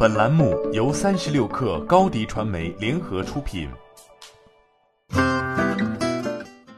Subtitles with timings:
[0.00, 3.68] 本栏目由三十六氪高低传媒联合出品。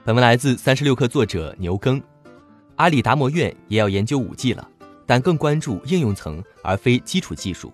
[0.03, 2.01] 本文来自三十六氪作者牛耕。
[2.77, 4.67] 阿里达摩院也要研究五 G 了，
[5.05, 7.71] 但更关注应用层而非基础技术。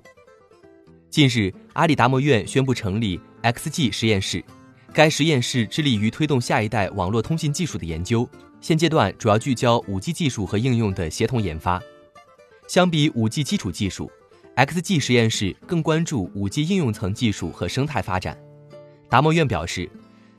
[1.11, 4.43] 近日，阿里达摩院宣布成立 XG 实验室，
[4.93, 8.29] 该实验室致力于推动下一代网络通信技术的研究，
[8.61, 11.81] 现阶段主要聚焦五 G 技术和应用的协同研发。
[12.67, 14.11] 相比五 G 基础技术
[14.57, 18.37] ，XG 实验室更关注五 G 应用层技术和生态发展。
[19.09, 19.89] 达摩院表示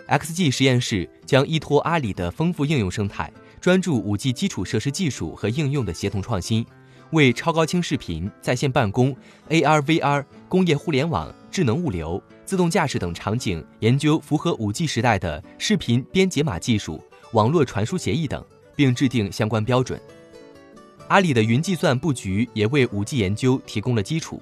[0.07, 3.31] ，XG 实验室将依托阿里的丰富应用生态，
[3.61, 6.65] 专注五 G 基础设施技术和应用的协同创新，
[7.11, 9.15] 为超高清视频、在线办公、
[9.49, 17.01] AR/VR、工业互联网、智能物流、自动驾驶等场景研究符合五 G 时代的视频编解码技术、
[17.33, 18.43] 网络传输协议等，
[18.75, 20.01] 并制定相关标准。
[21.07, 24.41] 阿里的云计算布局也为五 G 研究提供了基础。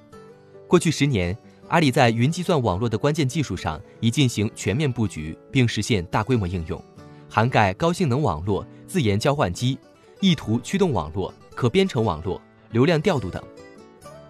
[0.67, 1.37] 过去十年，
[1.67, 6.83] 阿里在云计算网络的关键技术上已进行全面布局，并实现大规模应用，
[7.29, 9.77] 涵盖高性能网络、自研交换机、
[10.21, 13.43] 意图驱动网络、可编程网络、流量调度等。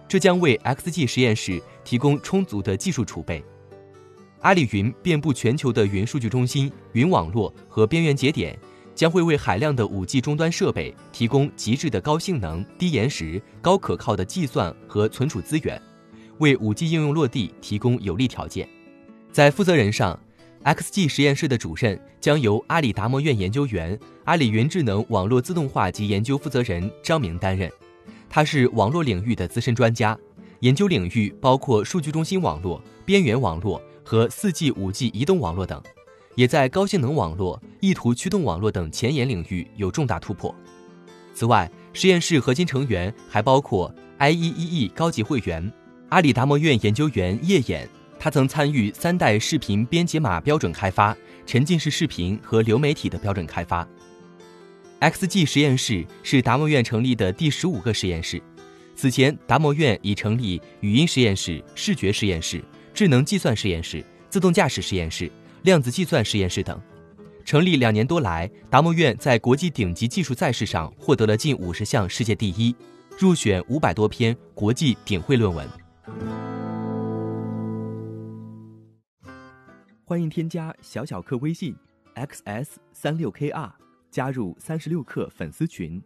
[0.06, 3.42] 这将为 XG 实验室提供充足的技术储备。
[4.40, 8.56] 阿里云遍布全球的云数据中心、云网络和边缘节点。
[8.96, 15.80] 将会为海量的 5G 终端设备提供极致的高性能、低延时、高可靠的计算和存储资源，
[16.38, 18.66] 为 5G 应用落地提供有利条件。
[19.30, 20.18] 在负责人上
[20.64, 27.70] ，XG 实验室的主任将由阿里达摩院研究员、阿里云智能网络自动化及研究负责人张明担任。
[28.30, 30.18] 他是网络领域的资深专家，
[30.60, 35.82] 研究领域包括数据中心网络、边缘网络和 4G、5G 移动网络等。
[36.36, 40.54] 也在高性能网络、意图驱动网络等前沿领域有重大突破。
[41.34, 45.72] 此外，实验室核心成员还包括 IEEE 高级会员、
[46.10, 53.86] 阿里达摩院研究员叶衍，他曾参与三代视频编解码标准开发、沉浸式视频和流媒体的标准开发。
[55.00, 58.42] XG 实验室是达摩院成立的第十五个实验室。
[58.94, 62.62] 此前，达摩院已成立语音实验室、视觉实验室、
[62.94, 65.30] 智能计算实验室、自动驾驶实验室。
[65.66, 66.80] 量子计算实验室等，
[67.44, 72.72] 成立两年多来，达摩院在国际顶级技术赛事上获得了近五十项世界第一，
[73.18, 75.68] 入选五百多篇国际顶会论文。
[80.04, 81.74] 欢迎添加小小客微信
[82.14, 83.68] xs 三六 kr，
[84.08, 86.00] 加入三十六课粉丝群。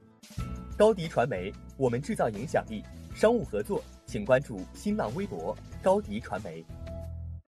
[0.75, 2.83] 高迪传媒，我们制造影响力。
[3.15, 6.65] 商务合作，请关注新浪微博高迪传媒。